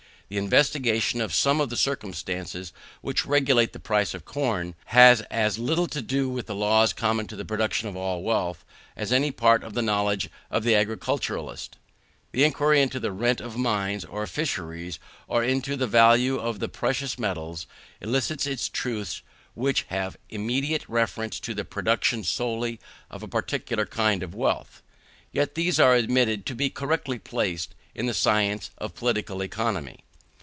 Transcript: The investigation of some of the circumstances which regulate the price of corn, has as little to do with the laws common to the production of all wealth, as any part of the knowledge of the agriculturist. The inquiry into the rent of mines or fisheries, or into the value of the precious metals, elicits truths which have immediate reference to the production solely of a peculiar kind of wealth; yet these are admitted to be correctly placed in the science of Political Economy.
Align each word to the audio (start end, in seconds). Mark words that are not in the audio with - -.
The 0.31 0.37
investigation 0.37 1.19
of 1.19 1.33
some 1.33 1.59
of 1.59 1.67
the 1.69 1.75
circumstances 1.75 2.71
which 3.01 3.25
regulate 3.25 3.73
the 3.73 3.81
price 3.81 4.13
of 4.13 4.23
corn, 4.23 4.75
has 4.85 5.19
as 5.23 5.59
little 5.59 5.87
to 5.87 6.01
do 6.01 6.29
with 6.29 6.45
the 6.45 6.55
laws 6.55 6.93
common 6.93 7.27
to 7.27 7.35
the 7.35 7.43
production 7.43 7.89
of 7.89 7.97
all 7.97 8.23
wealth, 8.23 8.63
as 8.95 9.11
any 9.11 9.31
part 9.31 9.61
of 9.61 9.73
the 9.73 9.81
knowledge 9.81 10.29
of 10.49 10.63
the 10.63 10.73
agriculturist. 10.73 11.75
The 12.31 12.45
inquiry 12.45 12.81
into 12.81 12.97
the 12.97 13.11
rent 13.11 13.41
of 13.41 13.57
mines 13.57 14.05
or 14.05 14.25
fisheries, 14.25 14.99
or 15.27 15.43
into 15.43 15.75
the 15.75 15.85
value 15.85 16.39
of 16.39 16.59
the 16.59 16.69
precious 16.69 17.19
metals, 17.19 17.67
elicits 17.99 18.69
truths 18.69 19.23
which 19.53 19.81
have 19.89 20.15
immediate 20.29 20.85
reference 20.87 21.41
to 21.41 21.53
the 21.53 21.65
production 21.65 22.23
solely 22.23 22.79
of 23.09 23.21
a 23.21 23.27
peculiar 23.27 23.85
kind 23.85 24.23
of 24.23 24.33
wealth; 24.33 24.81
yet 25.33 25.55
these 25.55 25.77
are 25.77 25.93
admitted 25.95 26.45
to 26.45 26.55
be 26.55 26.69
correctly 26.69 27.19
placed 27.19 27.75
in 27.93 28.05
the 28.05 28.13
science 28.13 28.71
of 28.77 28.95
Political 28.95 29.41
Economy. 29.41 29.99